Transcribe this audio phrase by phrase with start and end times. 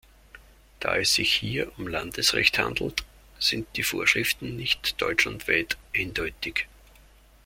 [0.79, 3.03] Da es sich hier um Landesrecht handelt,
[3.37, 6.67] sind die Vorschriften nicht deutschlandweit eindeutig.